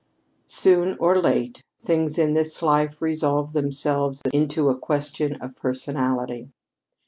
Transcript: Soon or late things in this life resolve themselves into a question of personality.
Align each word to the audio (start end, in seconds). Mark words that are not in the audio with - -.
Soon 0.47 0.97
or 0.97 1.21
late 1.21 1.61
things 1.79 2.17
in 2.17 2.33
this 2.33 2.63
life 2.63 2.99
resolve 3.03 3.53
themselves 3.53 4.23
into 4.33 4.67
a 4.69 4.75
question 4.75 5.35
of 5.35 5.55
personality. 5.55 6.49